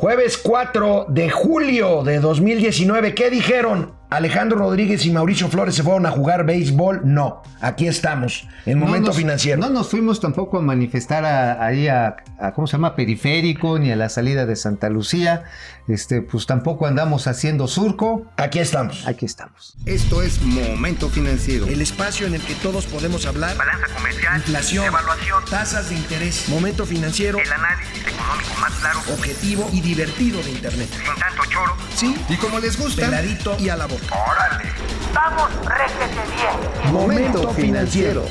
[0.00, 3.14] Jueves 4 de julio de 2019.
[3.14, 3.99] ¿Qué dijeron?
[4.10, 7.02] Alejandro Rodríguez y Mauricio Flores se fueron a jugar béisbol.
[7.04, 9.60] No, aquí estamos, en momento financiero.
[9.60, 12.16] No nos fuimos tampoco a manifestar ahí a,
[12.54, 12.96] ¿cómo se llama?
[12.96, 15.44] Periférico, ni a la salida de Santa Lucía.
[15.86, 18.26] Este, pues tampoco andamos haciendo surco.
[18.36, 19.06] Aquí estamos.
[19.06, 19.76] Aquí estamos.
[19.86, 21.66] Esto es Momento Financiero.
[21.66, 23.56] El espacio en el que todos podemos hablar.
[23.56, 24.36] Balanza comercial.
[24.36, 24.86] Inflación.
[24.86, 25.44] Evaluación.
[25.50, 26.48] Tasas de interés.
[26.48, 27.38] Momento financiero.
[27.38, 29.00] El análisis económico más claro.
[29.12, 30.88] Objetivo y divertido de Internet.
[30.92, 31.76] Sin tanto choro.
[31.94, 32.16] Sí.
[32.28, 33.06] Y como les gusta.
[33.06, 33.99] Peladito y a la boca.
[34.08, 34.70] ¡Órale!
[35.14, 36.92] ¡Vamos, réjete bien!
[36.92, 38.24] Momento Financiero.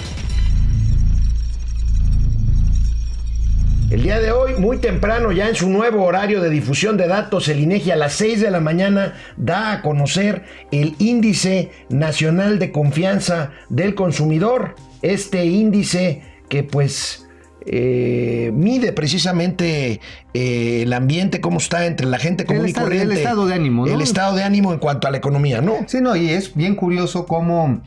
[3.90, 7.48] El día de hoy, muy temprano, ya en su nuevo horario de difusión de datos,
[7.48, 12.72] el INEGI a las 6 de la mañana da a conocer el Índice Nacional de
[12.72, 14.76] Confianza del Consumidor.
[15.02, 17.29] Este índice que pues
[17.72, 20.02] eh, mide precisamente
[20.34, 23.14] eh, el ambiente, cómo está entre la gente común el y corriente.
[23.14, 23.94] El estado de ánimo, ¿no?
[23.94, 25.76] El estado de ánimo en cuanto a la economía, ¿no?
[25.86, 27.80] Sí, no, y es bien curioso cómo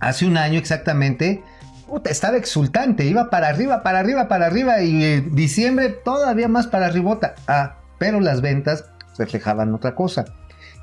[0.00, 1.42] hace un año exactamente
[2.04, 6.84] estaba exultante, iba para arriba, para arriba, para arriba y en diciembre todavía más para
[6.84, 7.36] arribota.
[7.48, 8.84] Ah, pero las ventas
[9.16, 10.26] reflejaban otra cosa.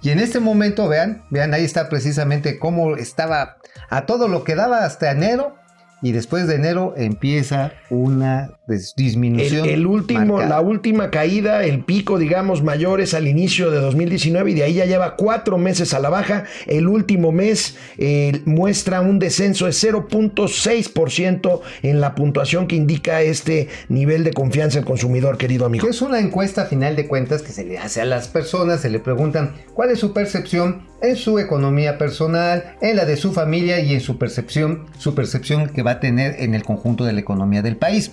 [0.01, 3.57] Y en este momento, vean, vean, ahí está precisamente cómo estaba
[3.91, 5.55] a todo lo que daba hasta enero
[6.03, 8.51] y después de enero empieza una
[8.95, 9.67] disminución.
[9.67, 14.53] El, último, la última caída, el pico, digamos, mayor es al inicio de 2019 y
[14.53, 16.43] de ahí ya lleva cuatro meses a la baja.
[16.67, 23.69] El último mes eh, muestra un descenso de 0.6% en la puntuación que indica este
[23.87, 25.87] nivel de confianza del consumidor, querido amigo.
[25.87, 28.89] Es una encuesta a final de cuentas que se le hace a las personas, se
[28.89, 33.81] le preguntan cuál es su percepción en su economía personal, en la de su familia
[33.81, 37.19] y en su percepción, su percepción que va a tener en el conjunto de la
[37.21, 38.11] economía del país.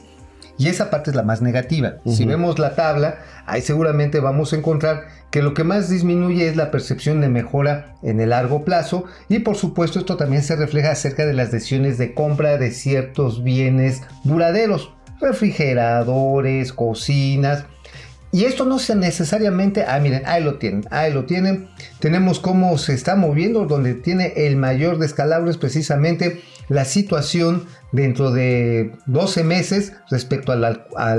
[0.58, 1.94] Y esa parte es la más negativa.
[2.04, 6.56] Si vemos la tabla, ahí seguramente vamos a encontrar que lo que más disminuye es
[6.56, 10.90] la percepción de mejora en el largo plazo y por supuesto esto también se refleja
[10.90, 17.64] acerca de las decisiones de compra de ciertos bienes duraderos, refrigeradores, cocinas,
[18.32, 21.68] y esto no sea necesariamente, ah, miren, ahí lo tienen, ahí lo tienen.
[21.98, 28.30] Tenemos cómo se está moviendo, donde tiene el mayor descalabro es precisamente la situación dentro
[28.30, 30.64] de 12 meses respecto al,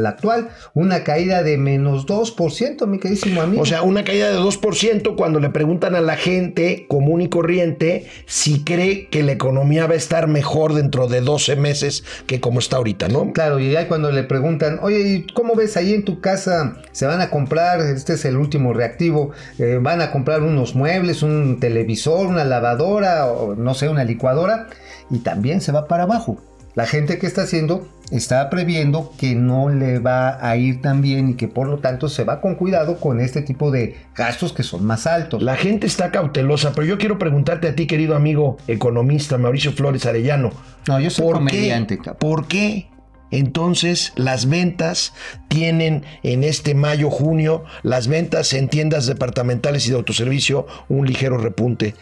[0.05, 3.61] actual, una caída de menos 2%, mi queridísimo amigo.
[3.61, 8.07] O sea, una caída de 2% cuando le preguntan a la gente común y corriente
[8.25, 12.59] si cree que la economía va a estar mejor dentro de 12 meses que como
[12.59, 13.33] está ahorita, ¿no?
[13.33, 16.77] Claro, y ahí cuando le preguntan, oye, ¿y cómo ves ahí en tu casa?
[17.01, 21.23] ¿Se van a comprar, este es el último reactivo, eh, van a comprar unos muebles,
[21.23, 24.67] un televisor, una lavadora, o no sé, una licuadora?
[25.09, 26.37] Y también se va para abajo.
[26.75, 31.29] La gente que está haciendo está previendo que no le va a ir tan bien
[31.29, 34.61] y que por lo tanto se va con cuidado con este tipo de gastos que
[34.61, 35.41] son más altos.
[35.41, 40.05] La gente está cautelosa, pero yo quiero preguntarte a ti, querido amigo economista Mauricio Flores
[40.05, 40.51] Arellano.
[40.87, 41.97] No, yo soy comediante.
[42.19, 42.90] ¿Por qué
[43.31, 45.13] entonces las ventas
[45.47, 51.37] tienen en este mayo, junio, las ventas en tiendas departamentales y de autoservicio un ligero
[51.37, 51.95] repunte.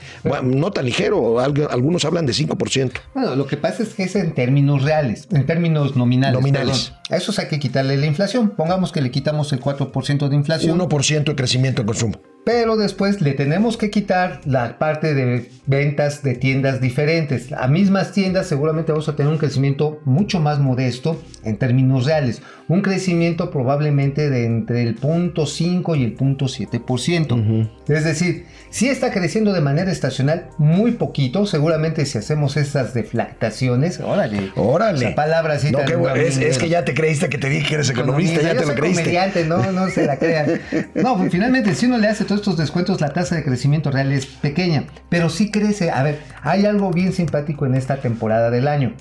[0.43, 2.91] no tan ligero, algunos hablan de 5%.
[3.13, 6.39] Bueno, lo que pasa es que es en términos reales, en términos nominales.
[6.39, 6.93] Nominales.
[7.09, 8.51] A eso hay que quitarle la inflación.
[8.51, 10.79] Pongamos que le quitamos el 4% de inflación.
[10.79, 16.23] 1% de crecimiento de consumo pero después le tenemos que quitar la parte de ventas
[16.23, 17.51] de tiendas diferentes.
[17.51, 22.41] A mismas tiendas seguramente vamos a tener un crecimiento mucho más modesto en términos reales,
[22.67, 27.69] un crecimiento probablemente de entre el 0.5 y el 0.7%.
[27.87, 33.99] Es decir, si está creciendo de manera estacional muy poquito, seguramente si hacemos estas deflactaciones,
[33.99, 35.07] órale, órale.
[35.07, 38.41] Esa palabra así no, es, que ya te creíste que te dije que eres economista,
[38.41, 39.45] ya te lo creíste.
[39.45, 40.59] no, no se la crean.
[40.95, 44.11] No, pues, finalmente si uno le hace todos estos descuentos, la tasa de crecimiento real
[44.11, 45.89] es pequeña, pero sí crece.
[45.89, 48.93] A ver, hay algo bien simpático en esta temporada del año.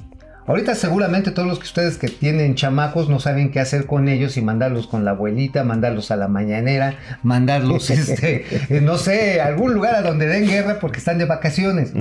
[0.49, 4.39] Ahorita seguramente todos los que ustedes que tienen chamacos no saben qué hacer con ellos
[4.39, 8.47] y mandarlos con la abuelita, mandarlos a la mañanera, mandarlos, este,
[8.81, 11.93] no sé, a algún lugar a donde den guerra porque están de vacaciones.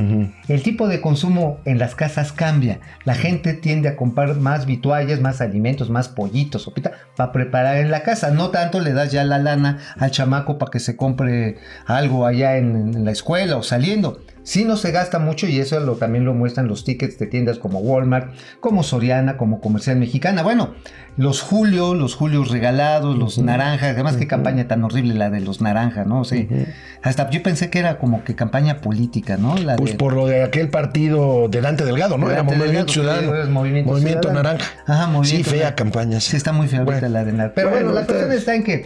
[0.47, 2.79] El tipo de consumo en las casas cambia.
[3.03, 7.91] La gente tiende a comprar más vituallas, más alimentos, más pollitos, sopita, para preparar en
[7.91, 8.31] la casa.
[8.31, 12.55] No tanto le das ya la lana al chamaco para que se compre algo allá
[12.55, 16.33] en la escuela o saliendo Sí no se gasta mucho y eso lo, también lo
[16.33, 20.41] muestran los tickets de tiendas como Walmart, como Soriana, como Comercial Mexicana.
[20.41, 20.73] Bueno,
[21.17, 25.59] los Julio, los Julios regalados, los naranjas, además qué campaña tan horrible la de los
[25.59, 26.23] naranjas, ¿no?
[26.23, 26.47] Sí.
[27.01, 29.55] Hasta yo pensé que era como que campaña política, ¿no?
[29.75, 32.31] pues por lo de aquel partido delante Delgado, ¿no?
[32.31, 33.51] era Movimiento Ciudadano.
[33.51, 34.65] Movimiento, Naranja.
[34.85, 36.21] Ajá, Movimiento Sí, fea campaña.
[36.21, 37.53] Sí, está muy fea ahorita la de Naranja.
[37.53, 38.85] Pero bueno, la cuestión está en que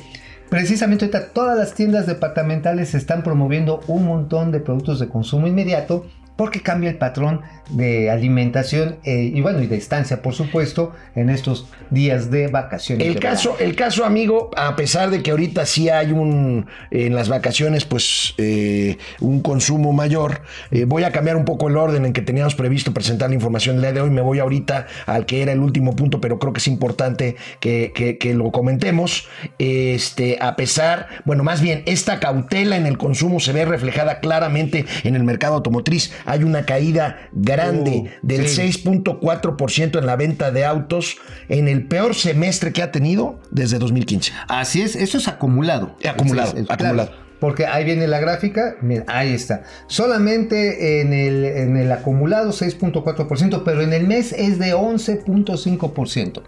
[0.51, 6.05] Precisamente ahorita todas las tiendas departamentales están promoviendo un montón de productos de consumo inmediato
[6.41, 11.29] porque cambia el patrón de alimentación eh, y bueno y de estancia por supuesto en
[11.29, 13.05] estos días de vacaciones.
[13.07, 17.13] El de caso, el caso, amigo, a pesar de que ahorita sí hay un en
[17.13, 20.41] las vacaciones, pues eh, un consumo mayor,
[20.71, 23.75] eh, voy a cambiar un poco el orden en que teníamos previsto presentar la información
[23.75, 24.09] el día de hoy.
[24.09, 27.91] Me voy ahorita al que era el último punto, pero creo que es importante que,
[27.93, 29.27] que- que lo comentemos.
[29.59, 34.85] Este, a pesar, bueno, más bien, esta cautela en el consumo se ve reflejada claramente
[35.03, 36.11] en el mercado automotriz.
[36.31, 38.61] Hay una caída grande Uh, del sí.
[38.85, 41.17] 6.4% en la venta de autos
[41.49, 44.31] en el peor semestre que ha tenido desde 2015.
[44.47, 45.95] Así es, eso es acumulado.
[46.07, 47.11] Acumulado, es- acumulado.
[47.39, 49.63] porque ahí viene la gráfica, mira, ahí está.
[49.87, 56.41] Solamente en el, en el acumulado 6.4%, pero en el mes es de 11.5%.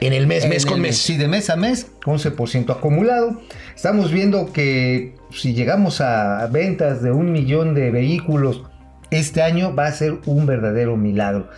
[0.00, 0.98] En el mes, mes con el mes.
[0.98, 3.40] Sí, de mes a mes, 11% acumulado.
[3.74, 8.62] Estamos viendo que si llegamos a ventas de un millón de vehículos
[9.10, 11.48] este año va a ser un verdadero milagro.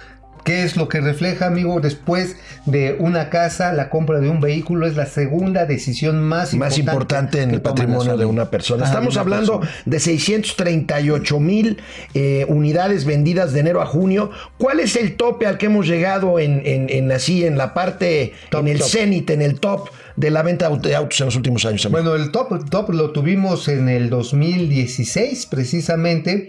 [0.45, 1.79] ¿Qué es lo que refleja, amigo?
[1.81, 6.79] Después de una casa, la compra de un vehículo es la segunda decisión más, Más
[6.79, 8.85] importante en el patrimonio de una persona.
[8.85, 9.83] Ajá, Estamos una hablando persona.
[9.85, 11.79] de 638 mil
[12.15, 14.31] eh, unidades vendidas de enero a junio.
[14.57, 18.33] ¿Cuál es el tope al que hemos llegado en, en- en así, en la parte,
[18.51, 21.67] Top, en el cenit, en el top de la venta de autos en los últimos
[21.67, 21.85] años?
[21.85, 22.01] amigo?
[22.01, 26.49] Bueno, el top, el top lo tuvimos en el 2016 precisamente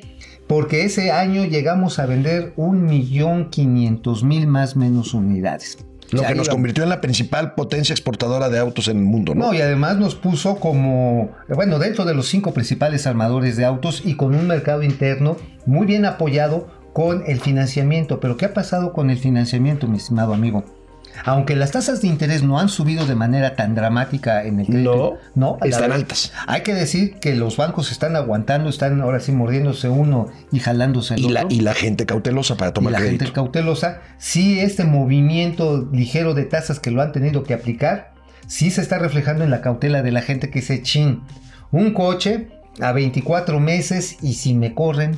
[0.49, 5.77] porque ese año llegamos a vender 1.500.000 más menos unidades.
[6.09, 9.03] lo O sea, que nos convirtió en la principal potencia exportadora de autos en el
[9.03, 9.45] mundo, ¿no?
[9.45, 14.01] No, y además nos puso como, bueno, dentro de los cinco principales armadores de autos
[14.03, 15.37] y con un mercado interno
[15.67, 18.19] muy bien apoyado con el financiamiento.
[18.19, 20.63] Pero ¿qué ha pasado con el financiamiento, mi estimado amigo?
[21.25, 25.17] Aunque las tasas de interés no han subido de manera tan dramática en el crédito,
[25.35, 26.31] No, están altas.
[26.47, 31.15] Hay que decir que los bancos están aguantando, están ahora sí mordiéndose uno y jalándose
[31.15, 33.25] el y, la, otro y la gente cautelosa para tomar y la crédito.
[33.25, 38.13] gente cautelosa, sí este movimiento ligero de tasas que lo han tenido que aplicar,
[38.47, 41.21] sí se está reflejando en la cautela de la gente que dice, chin,
[41.71, 42.47] un coche
[42.81, 45.17] a 24 meses y si me corren,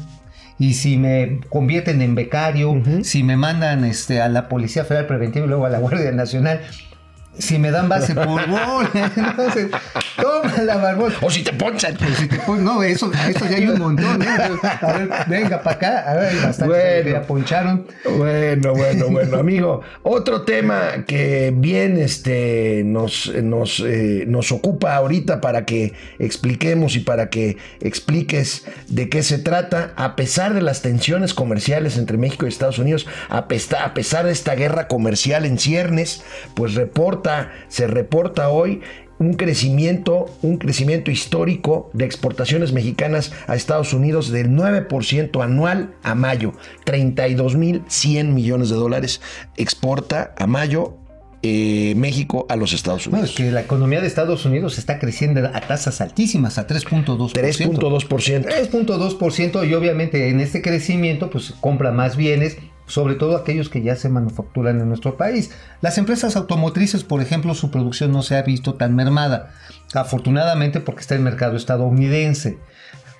[0.61, 5.43] y si me convierten en becario, si me mandan este, a la Policía Federal Preventiva
[5.43, 6.61] y luego a la Guardia Nacional,
[7.37, 9.69] si me dan base por bola, entonces,
[10.15, 11.13] toma la barbón.
[11.21, 11.95] O si te ponchan.
[11.97, 14.21] Pues si te pon- no, eso, eso ya hay un montón.
[14.21, 14.27] ¿eh?
[14.81, 16.11] A ver, venga para acá.
[16.11, 17.21] A ver, hay bastantes Bueno.
[17.27, 17.87] poncharon.
[18.17, 19.81] Bueno, bueno, bueno, amigo.
[20.03, 26.99] Otro tema que bien este, nos, nos, eh, nos ocupa ahorita para que expliquemos y
[26.99, 32.45] para que expliques de qué se trata, a pesar de las tensiones comerciales entre México
[32.45, 36.23] y Estados Unidos, a, pesta- a pesar de esta guerra comercial en ciernes,
[36.55, 37.30] pues reporta,
[37.67, 38.81] se reporta hoy
[39.21, 46.15] un crecimiento, un crecimiento histórico de exportaciones mexicanas a Estados Unidos del 9% anual a
[46.15, 46.53] mayo.
[46.85, 49.21] 32.100 millones de dólares
[49.57, 50.97] exporta a mayo
[51.43, 53.31] eh, México a los Estados Unidos.
[53.31, 57.33] es que la economía de Estados Unidos está creciendo a tasas altísimas, a 3.2%.
[57.33, 58.45] 3.2%.
[58.45, 62.57] 3.2% y obviamente en este crecimiento pues compra más bienes,
[62.91, 65.51] sobre todo aquellos que ya se manufacturan en nuestro país.
[65.79, 69.51] Las empresas automotrices, por ejemplo, su producción no se ha visto tan mermada,
[69.93, 72.59] afortunadamente porque está el mercado estadounidense.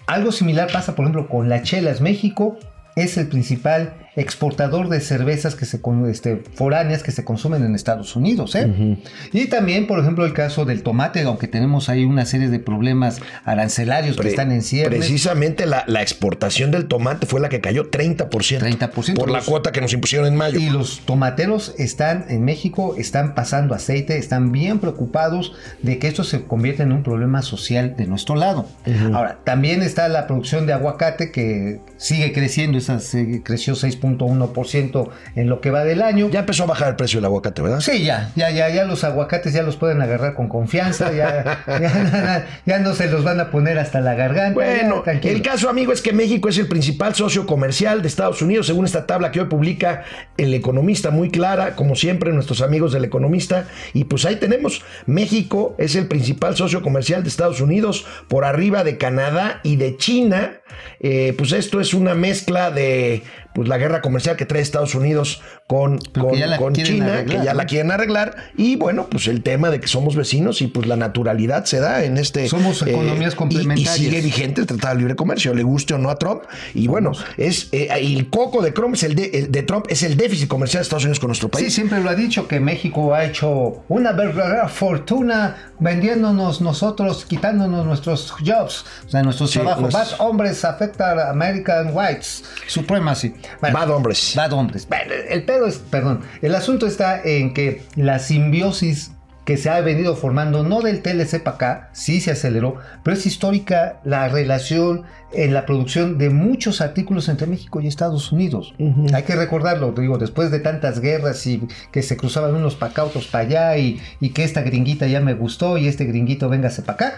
[0.07, 2.01] Algo similar pasa, por ejemplo, con las chelas.
[2.01, 2.57] México
[2.97, 8.15] es el principal exportador de cervezas que se este, foráneas que se consumen en Estados
[8.15, 8.55] Unidos.
[8.55, 8.97] ¿eh?
[9.31, 13.21] Y también, por ejemplo, el caso del tomate, aunque tenemos ahí una serie de problemas
[13.45, 14.97] arancelarios que están en cierre.
[14.97, 18.29] Precisamente la, la exportación del tomate fue la que cayó 30%.
[18.29, 19.15] 30%.
[19.15, 20.59] Por la Los- cuota que nos impusieron en mayo.
[20.59, 26.23] Y los tomateros están en México, están pasando aceite, están bien preocupados de que esto
[26.25, 28.67] se convierta en un problema social de nuestro lado.
[29.13, 35.49] Ahora, también está la producción de aguacate que sigue creciendo, esa se creció 6.1% en
[35.49, 36.29] lo que va del año.
[36.29, 37.79] Ya empezó a bajar el precio del aguacate, ¿verdad?
[37.79, 42.45] Sí, ya, ya, ya, ya los aguacates ya los pueden agarrar con confianza, ya, ya,
[42.65, 44.53] ya no se los van a poner hasta la garganta.
[44.53, 48.41] Bueno, ya, el caso, amigo, es que México es el principal socio comercial de Estados
[48.41, 50.03] Unidos, según esta tabla que hoy publica
[50.37, 53.67] el economista, muy clara, como siempre, nuestros amigos del economista.
[53.93, 58.83] Y pues ahí tenemos, México es el principal socio comercial de Estados Unidos, por arriba
[58.83, 60.61] de Canadá y de China.
[60.99, 65.41] Eh, pues esto es una mezcla de pues la guerra comercial que trae Estados Unidos
[65.67, 67.57] con, con, con China, arreglar, que ya ¿no?
[67.57, 68.35] la quieren arreglar.
[68.55, 72.05] Y bueno, pues el tema de que somos vecinos y pues la naturalidad se da
[72.05, 72.47] en este.
[72.47, 73.99] Somos economías y- complementarias.
[73.99, 76.43] Y, sigue vigente el Tratado de Libre Comercio, le guste o no a Trump.
[76.73, 80.03] Y bueno, es eh, el coco de Trump es el de, el de Trump es
[80.03, 81.65] el déficit comercial de Estados Unidos con nuestro país.
[81.65, 87.85] Sí, siempre lo ha dicho que México ha hecho una verdadera fortuna vendiéndonos nosotros, quitándonos
[87.85, 89.91] nuestros jobs, o sea, nuestros Sí, trabajos.
[89.93, 93.33] Bad hombres afecta a American Whites Supremacy.
[93.59, 94.33] Bueno, Bad hombres.
[94.35, 94.87] Bad hombres.
[95.27, 99.11] El pedo es, perdón, el asunto está en que la simbiosis
[99.43, 103.25] que se ha venido formando, no del TLC para acá, sí se aceleró, pero es
[103.25, 105.01] histórica la relación
[105.33, 108.75] en la producción de muchos artículos entre México y Estados Unidos.
[109.15, 113.03] Hay que recordarlo, digo, después de tantas guerras y que se cruzaban unos para acá,
[113.03, 116.83] otros para allá, y, y que esta gringuita ya me gustó y este gringuito véngase
[116.83, 117.13] para acá,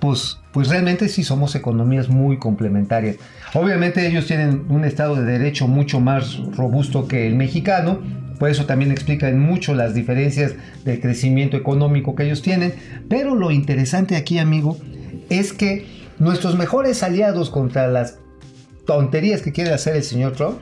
[0.00, 3.16] pues, pues realmente sí somos economías muy complementarias.
[3.54, 8.00] Obviamente ellos tienen un Estado de Derecho mucho más robusto que el mexicano,
[8.38, 12.74] por eso también explican mucho las diferencias del crecimiento económico que ellos tienen,
[13.08, 14.78] pero lo interesante aquí, amigo,
[15.28, 15.86] es que
[16.18, 18.18] nuestros mejores aliados contra las
[18.86, 20.58] tonterías que quiere hacer el señor Trump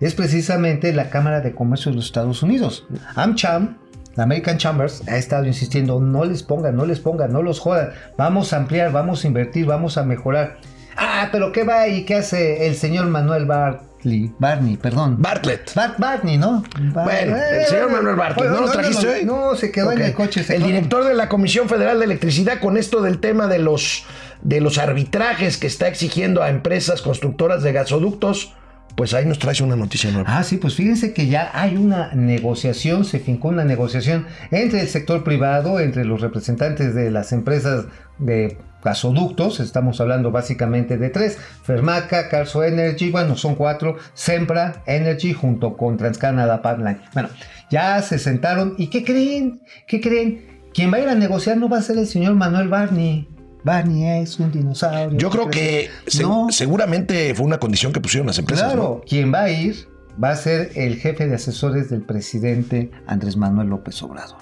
[0.00, 2.86] es precisamente la Cámara de Comercio de los Estados Unidos.
[3.14, 3.78] AmCham,
[4.16, 7.90] la American Chambers, ha estado insistiendo, no les pongan, no les pongan, no los jodan,
[8.16, 10.56] vamos a ampliar, vamos a invertir, vamos a mejorar.
[10.96, 14.32] Ah, pero ¿qué va y qué hace el señor Manuel Bartley?
[14.38, 15.16] Barney, perdón.
[15.20, 15.74] Bartlett.
[15.74, 16.62] Bart Barney, ¿no?
[16.94, 19.24] Bar- Bueno, el Eh, señor Manuel Bartlett, ¿no lo trajiste hoy?
[19.26, 20.42] No, se quedó en el coche.
[20.42, 23.58] se El quedó- director de la Comisión Federal de Electricidad con esto del tema de
[23.58, 24.04] los,
[24.42, 28.54] de los arbitrajes que está exigiendo a empresas constructoras de gasoductos,
[28.96, 30.38] pues ahí nos traes una noticia nueva.
[30.38, 34.88] Ah, sí, pues fíjense que ya hay una negociación, se fincó una negociación entre el
[34.88, 37.84] sector privado, entre los representantes de las empresas
[38.18, 45.32] de gasoductos, estamos hablando básicamente de tres, Fermaca, Carso Energy, bueno, son cuatro, Sempra Energy
[45.32, 47.00] junto con TransCanada Pipeline.
[47.12, 47.28] Bueno,
[47.68, 49.60] ya se sentaron y ¿qué creen?
[49.86, 50.62] ¿Qué creen?
[50.72, 53.28] Quien va a ir a negociar no va a ser el señor Manuel Barney.
[53.66, 55.18] Barney es un dinosaurio.
[55.18, 56.46] Yo creo que se- No.
[56.50, 58.66] seguramente fue una condición que pusieron las empresas.
[58.72, 59.00] Claro, ¿no?
[59.06, 59.88] quien va a ir
[60.22, 64.38] va a ser el jefe de asesores del presidente Andrés Manuel López Obrador.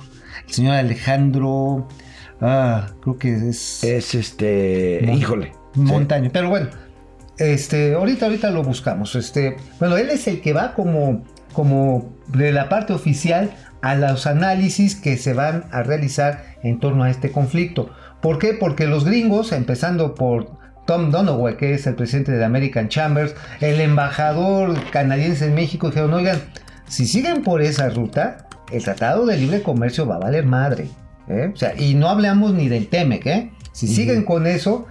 [0.46, 1.88] El señor Alejandro,
[2.40, 5.00] ah, creo que es Es este.
[5.04, 5.52] Mon- híjole.
[5.74, 6.30] Montaño.
[6.32, 6.68] Pero bueno,
[7.38, 9.14] este, ahorita, ahorita lo buscamos.
[9.16, 13.50] Este, bueno, él es el que va como, como de la parte oficial
[13.82, 17.90] a los análisis que se van a realizar en torno a este conflicto.
[18.24, 18.54] ¿Por qué?
[18.54, 20.46] Porque los gringos, empezando por
[20.86, 26.14] Tom Donoway, que es el presidente de American Chambers, el embajador canadiense en México, dijeron,
[26.14, 26.38] oigan,
[26.88, 30.88] si siguen por esa ruta, el Tratado de Libre Comercio va a valer madre.
[31.28, 31.50] ¿eh?
[31.52, 33.50] O sea, y no hablamos ni del TEMEC, ¿eh?
[33.72, 34.86] Si siguen con eso,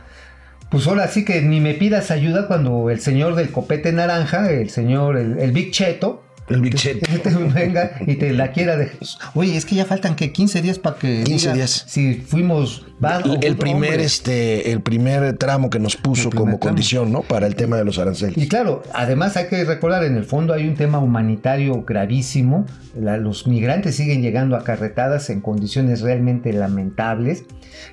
[0.70, 4.70] pues ahora sí que ni me pidas ayuda cuando el señor del copete naranja, el
[4.70, 7.00] señor, el, el Big Cheto, El Big Chet.
[7.24, 8.98] te venga y te la quiera dejar.
[9.34, 11.86] Oye, es que ya faltan que 15 días para que 15 diga días.
[11.88, 12.86] si fuimos
[13.26, 16.60] El, el primer, este, el primer tramo que nos puso como tramo.
[16.60, 17.22] condición, ¿no?
[17.22, 18.38] Para el tema de los aranceles.
[18.38, 22.66] Y claro, además hay que recordar, en el fondo hay un tema humanitario gravísimo.
[22.96, 27.44] La- los migrantes siguen llegando a carretadas en condiciones realmente lamentables.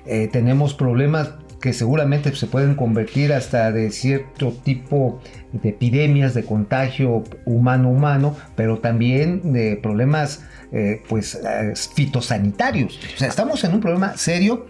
[0.05, 1.29] Eh, tenemos problemas
[1.61, 5.21] que seguramente se pueden convertir hasta de cierto tipo
[5.53, 12.99] de epidemias de contagio humano-humano, pero también de problemas eh, pues eh, fitosanitarios.
[13.15, 14.65] O sea, estamos en un problema serio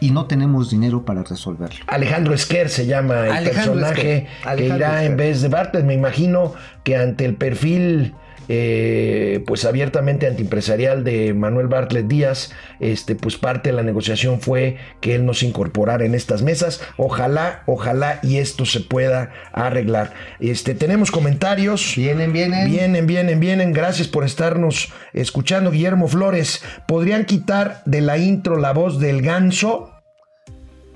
[0.00, 1.84] y no tenemos dinero para resolverlo.
[1.86, 4.24] Alejandro Esquer se llama el Alejandro personaje Esquer.
[4.24, 5.84] que Alejandro irá en vez de Bartlett.
[5.84, 8.14] Me imagino que ante el perfil
[8.48, 14.76] eh, pues abiertamente antiempresarial de Manuel Bartlett Díaz, este, pues parte de la negociación fue
[15.00, 16.80] que él no se incorporara en estas mesas.
[16.96, 20.12] Ojalá, ojalá y esto se pueda arreglar.
[20.40, 21.94] Este, tenemos comentarios.
[21.96, 22.70] Vienen, vienen.
[22.70, 23.72] Vienen, vienen, vienen.
[23.72, 25.70] Gracias por estarnos escuchando.
[25.70, 29.91] Guillermo Flores, ¿podrían quitar de la intro la voz del ganso?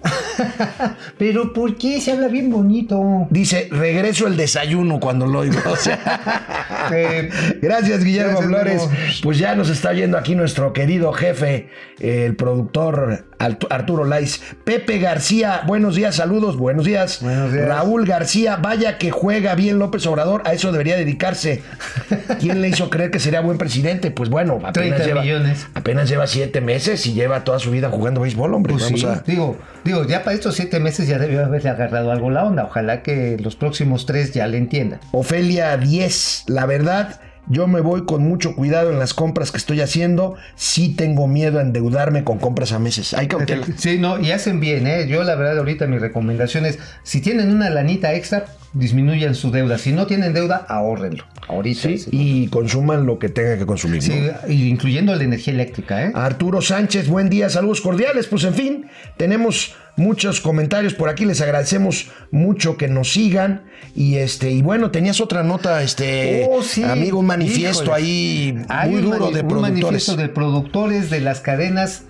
[1.19, 3.27] Pero ¿por qué se habla bien bonito?
[3.31, 5.59] Dice, regreso el desayuno cuando lo oigo.
[5.71, 6.47] O sea,
[6.93, 9.21] Eh, gracias, Guillermo Gracias, Flores.
[9.23, 14.43] Pues ya nos está yendo aquí nuestro querido jefe, el productor Arturo Lais.
[14.65, 17.21] Pepe García, buenos días, saludos, buenos días.
[17.23, 17.67] Buenos días.
[17.69, 21.63] Raúl García, vaya que juega bien López Obrador, a eso debería dedicarse.
[22.41, 24.11] ¿Quién le hizo creer que sería buen presidente?
[24.11, 25.67] Pues bueno, apenas 30 lleva, millones.
[25.75, 28.73] apenas lleva siete meses y lleva toda su vida jugando béisbol, hombre.
[28.73, 29.23] Pues Vamos sí, a...
[29.27, 32.65] digo, digo, ya para estos siete meses ya debió haberle agarrado algo la onda.
[32.65, 35.01] Ojalá que los próximos tres ya le entiendan.
[35.13, 39.81] Ofelia 10, la verdad yo me voy con mucho cuidado en las compras que estoy
[39.81, 40.37] haciendo.
[40.57, 43.15] Sí tengo miedo a endeudarme con compras a meses.
[43.15, 43.67] Hay cautela.
[43.77, 45.07] Sí, no, y hacen bien, ¿eh?
[45.07, 49.79] Yo la verdad ahorita mi recomendación es, si tienen una lanita extra, disminuyan su deuda.
[49.79, 51.25] Si no tienen deuda, ahorrenlo.
[51.49, 51.83] Ahorita.
[51.83, 52.11] Sí, sí.
[52.13, 54.03] y consuman lo que tengan que consumir.
[54.09, 54.15] ¿no?
[54.15, 56.13] Sí, y incluyendo la energía eléctrica, ¿eh?
[56.15, 58.27] Arturo Sánchez, buen día, saludos cordiales.
[58.27, 58.87] Pues en fin,
[59.17, 63.65] tenemos muchos comentarios por aquí, les agradecemos mucho que nos sigan.
[63.95, 66.85] Y este, y bueno, tenías otra nota, este Oh, sí.
[66.85, 67.97] amigo, un manifiesto Híjoles.
[68.05, 69.63] ahí Hay muy un duro de un productores.
[69.63, 72.03] manifiesto de productores de las cadenas.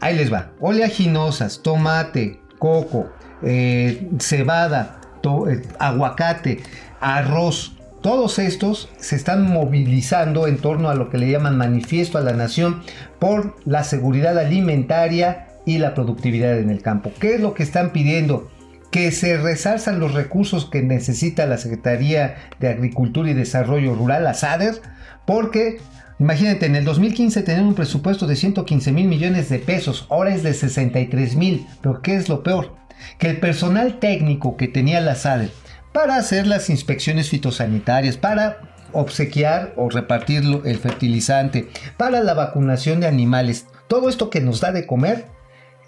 [0.00, 0.50] Ahí les va.
[0.60, 3.10] Oleaginosas, tomate, coco,
[3.42, 6.60] eh, cebada, to- eh, aguacate,
[7.00, 7.72] arroz.
[8.02, 12.32] Todos estos se están movilizando en torno a lo que le llaman manifiesto a la
[12.32, 12.82] nación
[13.18, 17.12] por la seguridad alimentaria y la productividad en el campo.
[17.20, 18.48] ¿Qué es lo que están pidiendo?
[18.90, 24.32] que se resalzan los recursos que necesita la Secretaría de Agricultura y Desarrollo Rural, la
[24.32, 24.80] SADER,
[25.26, 25.80] porque
[26.18, 30.42] imagínate, en el 2015 tenían un presupuesto de 115 mil millones de pesos, ahora es
[30.42, 32.74] de 63 mil, pero ¿qué es lo peor?
[33.18, 35.50] Que el personal técnico que tenía la SADER
[35.92, 38.58] para hacer las inspecciones fitosanitarias, para
[38.92, 44.72] obsequiar o repartir el fertilizante, para la vacunación de animales, todo esto que nos da
[44.72, 45.35] de comer,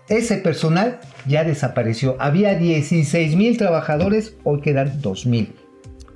[0.09, 2.17] ese personal ya desapareció.
[2.19, 5.55] Había 16 mil trabajadores, hoy quedan 2 mil.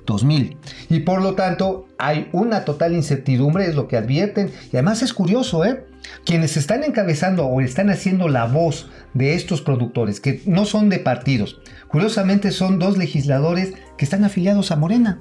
[0.05, 0.57] 2000.
[0.89, 4.51] Y por lo tanto hay una total incertidumbre, es lo que advierten.
[4.71, 5.85] Y además es curioso, ¿eh?
[6.25, 10.99] Quienes están encabezando o están haciendo la voz de estos productores, que no son de
[10.99, 15.19] partidos, curiosamente son dos legisladores que están afiliados a Morena.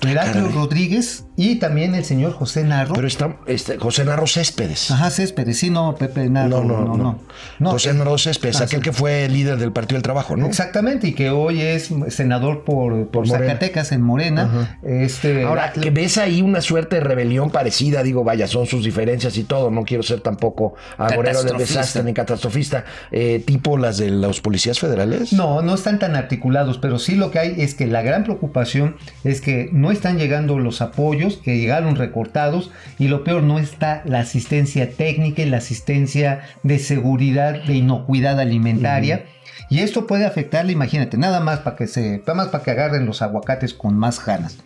[0.00, 0.48] Heraclio.
[0.48, 2.94] Rodríguez y también el señor José Narro.
[2.94, 4.90] Pero está este, José Narro Céspedes.
[4.90, 6.62] Ajá, Céspedes, sí, no, Pepe Narro.
[6.62, 7.18] no, no, no,
[7.58, 8.84] No, José eh, Narro Céspedes, ah, aquel sí.
[8.84, 10.46] que fue líder del Partido del Trabajo, ¿no?
[10.46, 13.28] Exactamente, y que hoy es senador por, por.
[13.28, 14.78] Zacatecas en Morena.
[14.82, 19.36] Este, Ahora, que ves ahí una suerte de rebelión parecida, digo, vaya, son sus diferencias
[19.36, 24.10] y todo, no quiero ser tampoco agorero del desastre ni catastrofista, eh, tipo las de
[24.10, 25.32] los policías federales.
[25.32, 28.96] No, no están tan articulados, pero sí lo que hay es que la gran preocupación
[29.24, 34.02] es que no están llegando los apoyos, que llegaron recortados, y lo peor no está
[34.04, 39.26] la asistencia técnica y la asistencia de seguridad, de inocuidad alimentaria.
[39.70, 43.06] Y esto puede afectarle, imagínate, nada más para que se, nada más para que agarren
[43.06, 44.58] los aguacates con más ganas.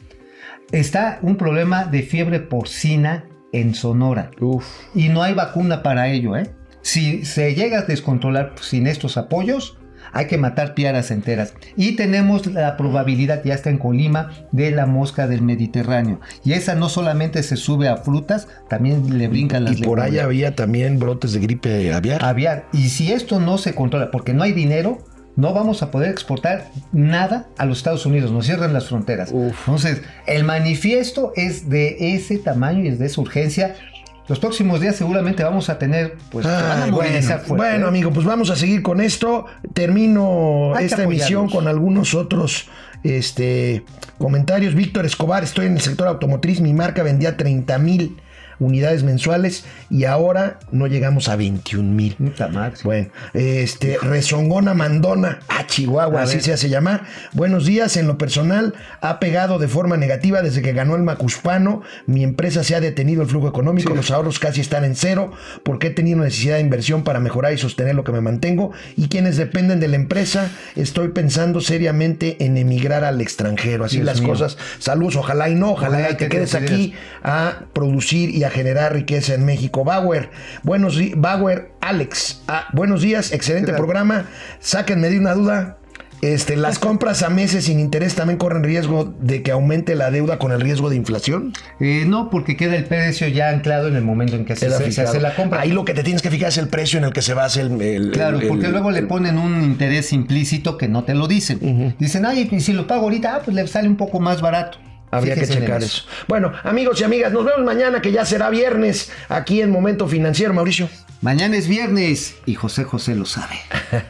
[0.73, 4.31] Está un problema de fiebre porcina en Sonora.
[4.41, 4.67] Uf.
[4.95, 6.51] Y no hay vacuna para ello, ¿eh?
[6.83, 9.78] Si se llega a descontrolar sin estos apoyos,
[10.13, 11.55] hay que matar piaras enteras.
[11.77, 16.21] Y tenemos la probabilidad, ya está en Colima, de la mosca del Mediterráneo.
[16.45, 20.19] Y esa no solamente se sube a frutas, también le brincan las Y por ahí
[20.19, 22.25] había también brotes de gripe aviar.
[22.25, 22.67] Aviar.
[22.73, 24.99] Y si esto no se controla, porque no hay dinero,
[25.39, 29.31] no vamos a poder exportar nada a los Estados Unidos, nos cierran las fronteras.
[29.31, 33.77] Entonces, el manifiesto es de ese tamaño y es de esa urgencia.
[34.29, 37.89] Los próximos días seguramente vamos a tener, pues, a bueno, movilizar fuerte, bueno, ¿eh?
[37.89, 39.47] amigo, pues vamos a seguir con esto.
[39.73, 42.69] Termino Hay esta emisión con algunos otros
[43.03, 43.85] este,
[44.19, 44.75] comentarios.
[44.75, 46.61] Víctor Escobar, estoy en el sector automotriz.
[46.61, 48.21] Mi marca vendía 30 mil
[48.59, 52.17] unidades mensuales y ahora no llegamos a 21 mil.
[52.85, 57.05] Bueno, este, Rezongona Mandona, a Chihuahua, A así se hace llamar.
[57.33, 61.83] Buenos días, en lo personal, ha pegado de forma negativa desde que ganó el Macuspano.
[62.07, 65.89] Mi empresa se ha detenido el flujo económico, los ahorros casi están en cero, porque
[65.89, 68.73] he tenido necesidad de inversión para mejorar y sostener lo que me mantengo.
[68.97, 73.85] Y quienes dependen de la empresa, estoy pensando seriamente en emigrar al extranjero.
[73.85, 74.31] Así Dios las mío.
[74.31, 74.59] cosas.
[74.79, 78.48] Saludos, ojalá y no, ojalá, Ojalá y te que quedes aquí a producir y a
[78.51, 79.85] generar riqueza en México.
[79.85, 80.31] Bauer,
[80.63, 84.27] buenos días, Bauer, Alex, ah, buenos días, excelente programa.
[84.61, 85.75] Sáquenme de una duda.
[86.21, 90.37] Este, las compras a meses sin interés también corren riesgo de que aumente la deuda
[90.41, 91.53] con el riesgo de inflación.
[91.79, 95.01] Eh, no, porque queda el precio ya anclado en el momento en que se, se-
[95.03, 95.61] hace la compra.
[95.61, 97.61] Ahí lo que te tienes que fijar es el precio en el que se basa
[97.61, 97.81] el.
[97.81, 101.29] el- Claro, el- porque el- luego le ponen un interés implícito que no te lo
[101.29, 101.95] dicen.
[102.01, 104.79] Dicen, ay, y si lo pago ahorita, ah, pues le sale un poco más barato.
[105.11, 106.05] Habría que Fíjense checar eso.
[106.27, 110.53] Bueno, amigos y amigas, nos vemos mañana que ya será viernes aquí en Momento Financiero,
[110.53, 110.89] Mauricio.
[111.21, 113.59] Mañana es viernes y José José lo sabe.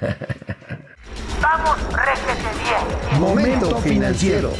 [1.41, 3.21] Vamos, réjete bien.
[3.21, 4.53] Momento financiero.